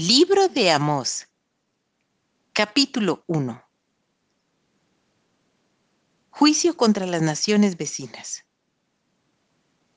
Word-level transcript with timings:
Libro 0.00 0.46
de 0.46 0.70
Amós, 0.70 1.26
capítulo 2.52 3.24
1. 3.26 3.60
Juicio 6.30 6.76
contra 6.76 7.04
las 7.04 7.20
naciones 7.20 7.76
vecinas. 7.76 8.44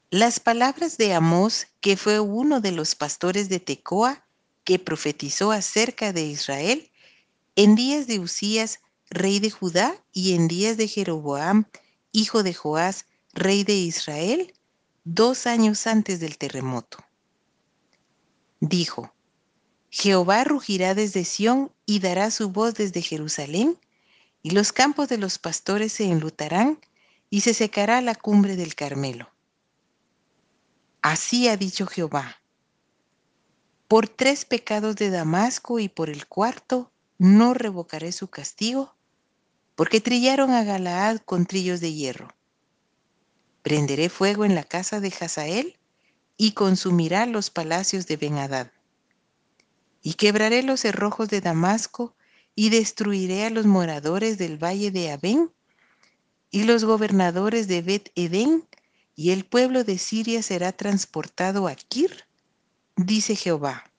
Las 0.09 0.39
palabras 0.39 0.97
de 0.97 1.13
Amós, 1.13 1.67
que 1.81 1.97
fue 1.97 2.19
uno 2.19 2.61
de 2.61 2.71
los 2.71 2.95
pastores 2.95 3.47
de 3.47 3.59
Tecoa, 3.59 4.25
que 4.63 4.79
profetizó 4.79 5.51
acerca 5.51 6.11
de 6.13 6.25
Israel, 6.25 6.91
en 7.55 7.75
días 7.75 8.07
de 8.07 8.17
Usías, 8.17 8.79
rey 9.11 9.39
de 9.39 9.51
Judá, 9.51 10.03
y 10.11 10.33
en 10.33 10.47
días 10.47 10.77
de 10.77 10.87
Jeroboam, 10.87 11.65
hijo 12.11 12.41
de 12.41 12.55
Joás, 12.55 13.05
rey 13.33 13.63
de 13.63 13.75
Israel, 13.75 14.51
dos 15.03 15.45
años 15.45 15.85
antes 15.85 16.19
del 16.19 16.39
terremoto. 16.39 16.97
Dijo, 18.61 19.13
Jehová 19.93 20.45
rugirá 20.45 20.95
desde 20.95 21.25
Sión 21.25 21.69
y 21.85 21.99
dará 21.99 22.31
su 22.31 22.49
voz 22.49 22.73
desde 22.75 23.01
Jerusalén, 23.01 23.77
y 24.41 24.51
los 24.51 24.71
campos 24.71 25.09
de 25.09 25.17
los 25.17 25.37
pastores 25.37 25.91
se 25.91 26.05
enlutarán, 26.05 26.79
y 27.29 27.41
se 27.41 27.53
secará 27.53 28.01
la 28.01 28.15
cumbre 28.15 28.55
del 28.55 28.73
Carmelo. 28.73 29.29
Así 31.01 31.47
ha 31.49 31.57
dicho 31.57 31.87
Jehová. 31.87 32.41
Por 33.87 34.07
tres 34.07 34.45
pecados 34.45 34.95
de 34.95 35.09
Damasco 35.09 35.79
y 35.79 35.89
por 35.89 36.09
el 36.09 36.25
cuarto 36.25 36.91
no 37.17 37.53
revocaré 37.53 38.13
su 38.13 38.29
castigo, 38.29 38.95
porque 39.75 39.99
trillaron 39.99 40.51
a 40.51 40.63
Galaad 40.63 41.17
con 41.19 41.45
trillos 41.45 41.81
de 41.81 41.93
hierro. 41.93 42.29
Prenderé 43.61 44.09
fuego 44.09 44.45
en 44.45 44.55
la 44.55 44.63
casa 44.63 45.01
de 45.01 45.13
Hazael 45.19 45.77
y 46.37 46.53
consumirá 46.53 47.25
los 47.25 47.49
palacios 47.49 48.07
de 48.07 48.17
Ben-Hadad 48.17 48.71
y 50.01 50.13
quebraré 50.13 50.63
los 50.63 50.81
cerrojos 50.81 51.29
de 51.29 51.41
Damasco 51.41 52.15
y 52.55 52.69
destruiré 52.69 53.45
a 53.45 53.49
los 53.49 53.65
moradores 53.65 54.37
del 54.37 54.57
valle 54.57 54.91
de 54.91 55.11
Abén 55.11 55.51
y 56.51 56.63
los 56.63 56.83
gobernadores 56.83 57.67
de 57.67 57.81
Bet 57.81 58.11
Edén, 58.15 58.67
y 59.15 59.31
el 59.31 59.45
pueblo 59.45 59.83
de 59.83 59.97
Siria 59.97 60.41
será 60.41 60.71
transportado 60.71 61.67
a 61.67 61.75
Kir, 61.75 62.25
dice 62.95 63.35
Jehová. 63.35 63.91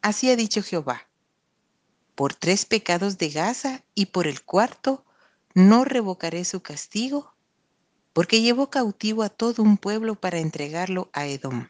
Así 0.00 0.30
ha 0.30 0.36
dicho 0.36 0.62
Jehová. 0.62 1.08
Por 2.14 2.34
tres 2.34 2.66
pecados 2.66 3.18
de 3.18 3.30
Gaza 3.30 3.84
y 3.94 4.06
por 4.06 4.26
el 4.26 4.42
cuarto 4.42 5.04
no 5.54 5.84
revocaré 5.84 6.44
su 6.44 6.62
castigo, 6.62 7.34
porque 8.12 8.42
llevó 8.42 8.70
cautivo 8.70 9.22
a 9.22 9.28
todo 9.28 9.62
un 9.62 9.76
pueblo 9.76 10.14
para 10.14 10.38
entregarlo 10.38 11.10
a 11.12 11.26
Edom. 11.26 11.68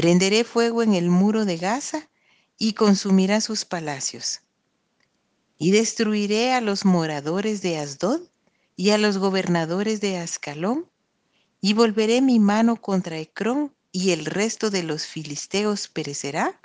Prenderé 0.00 0.44
fuego 0.44 0.82
en 0.82 0.94
el 0.94 1.10
muro 1.10 1.44
de 1.44 1.58
Gaza 1.58 2.08
y 2.56 2.72
consumirá 2.72 3.42
sus 3.42 3.66
palacios. 3.66 4.40
Y 5.58 5.72
destruiré 5.72 6.54
a 6.54 6.62
los 6.62 6.86
moradores 6.86 7.60
de 7.60 7.76
Asdod 7.76 8.22
y 8.76 8.92
a 8.92 8.96
los 8.96 9.18
gobernadores 9.18 10.00
de 10.00 10.16
Ascalón, 10.16 10.90
y 11.60 11.74
volveré 11.74 12.22
mi 12.22 12.40
mano 12.40 12.80
contra 12.80 13.18
Ecrón 13.18 13.76
y 13.92 14.12
el 14.12 14.24
resto 14.24 14.70
de 14.70 14.84
los 14.84 15.04
filisteos 15.04 15.88
perecerá, 15.88 16.58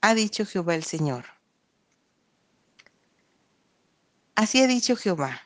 ha 0.00 0.14
dicho 0.14 0.46
Jehová 0.46 0.74
el 0.76 0.84
Señor. 0.84 1.26
Así 4.34 4.62
ha 4.62 4.66
dicho 4.66 4.96
Jehová, 4.96 5.42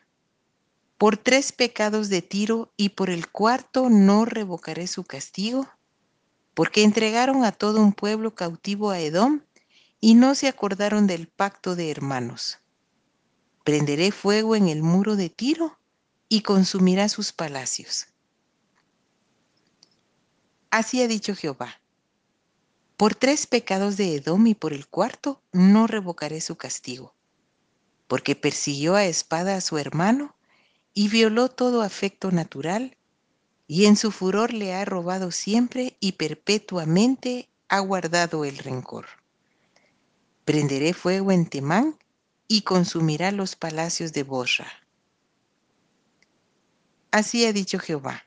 por 0.97 1.17
tres 1.17 1.51
pecados 1.51 2.09
de 2.09 2.23
Tiro 2.23 2.73
y 2.77 2.91
por 2.91 3.11
el 3.11 3.29
cuarto 3.29 3.91
no 3.91 4.25
revocaré 4.25 4.87
su 4.87 5.03
castigo, 5.03 5.69
porque 6.55 6.83
entregaron 6.83 7.45
a 7.45 7.53
todo 7.53 7.81
un 7.81 7.93
pueblo 7.93 8.35
cautivo 8.35 8.91
a 8.91 9.01
Edom 9.01 9.43
y 10.01 10.15
no 10.15 10.35
se 10.35 10.49
acordaron 10.49 11.07
del 11.07 11.29
pacto 11.29 11.77
de 11.77 11.91
hermanos. 11.91 12.59
Prenderé 13.65 14.13
fuego 14.13 14.57
en 14.57 14.69
el 14.69 14.83
muro 14.83 15.17
de 15.17 15.31
Tiro 15.31 15.79
y 16.29 16.43
consumirá 16.43 17.09
sus 17.09 17.33
palacios. 17.33 18.07
Así 20.71 21.03
ha 21.03 21.09
dicho 21.09 21.35
Jehová. 21.35 21.81
Por 22.97 23.15
tres 23.15 23.47
pecados 23.47 23.97
de 23.97 24.17
Edom 24.17 24.47
y 24.47 24.55
por 24.55 24.73
el 24.73 24.87
cuarto 24.87 25.43
no 25.53 25.87
revocaré 25.87 26.41
su 26.41 26.57
castigo, 26.57 27.15
porque 28.07 28.37
persiguió 28.37 28.95
a 28.95 29.05
espada 29.05 29.57
a 29.57 29.61
su 29.61 29.79
hermano 29.79 30.37
y 30.93 31.09
violó 31.09 31.49
todo 31.49 31.83
afecto 31.83 32.31
natural 32.31 32.97
y 33.67 33.87
en 33.87 33.97
su 33.97 34.11
furor 34.11 34.53
le 34.53 34.75
ha 34.75 34.85
robado 34.85 35.31
siempre 35.31 35.97
y 36.01 36.13
perpetuamente 36.13 37.49
ha 37.69 37.81
guardado 37.81 38.45
el 38.45 38.59
rencor. 38.59 39.07
Prenderé 40.45 40.93
fuego 40.93 41.33
en 41.33 41.47
Temán 41.47 41.99
y 42.47 42.63
consumirá 42.63 43.33
los 43.33 43.57
palacios 43.57 44.13
de 44.13 44.23
Borra. 44.23 44.71
Así 47.11 47.47
ha 47.47 47.53
dicho 47.53 47.79
Jehová. 47.79 48.25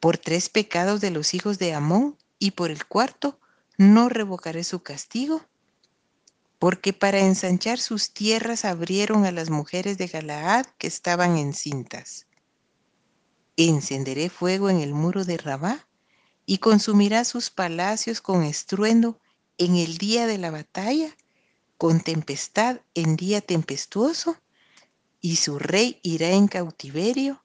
Por 0.00 0.16
tres 0.16 0.48
pecados 0.48 1.00
de 1.00 1.10
los 1.10 1.34
hijos 1.34 1.58
de 1.58 1.74
Amón 1.74 2.16
y 2.38 2.52
por 2.52 2.70
el 2.70 2.86
cuarto 2.86 3.38
no 3.76 4.08
revocaré 4.08 4.64
su 4.64 4.82
castigo, 4.82 5.44
porque 6.58 6.92
para 6.92 7.18
ensanchar 7.18 7.78
sus 7.78 8.12
tierras 8.12 8.64
abrieron 8.64 9.26
a 9.26 9.32
las 9.32 9.50
mujeres 9.50 9.98
de 9.98 10.06
Galaad 10.06 10.66
que 10.78 10.86
estaban 10.86 11.36
encintas 11.36 12.26
encenderé 13.56 14.28
fuego 14.30 14.70
en 14.70 14.80
el 14.80 14.94
muro 14.94 15.24
de 15.24 15.36
Rabá 15.36 15.86
y 16.46 16.58
consumirá 16.58 17.24
sus 17.24 17.50
palacios 17.50 18.20
con 18.20 18.42
estruendo 18.42 19.20
en 19.58 19.76
el 19.76 19.98
día 19.98 20.26
de 20.26 20.38
la 20.38 20.50
batalla, 20.50 21.16
con 21.78 22.00
tempestad 22.00 22.80
en 22.94 23.16
día 23.16 23.40
tempestuoso, 23.40 24.36
y 25.20 25.36
su 25.36 25.58
rey 25.58 26.00
irá 26.02 26.30
en 26.30 26.48
cautiverio, 26.48 27.42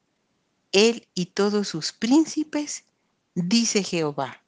él 0.71 1.07
y 1.13 1.27
todos 1.27 1.67
sus 1.69 1.93
príncipes, 1.93 2.83
dice 3.35 3.83
Jehová. 3.83 4.43